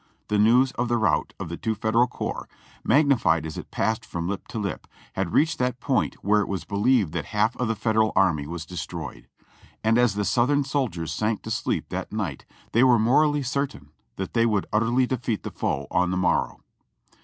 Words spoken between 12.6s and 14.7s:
they were morally certain that they would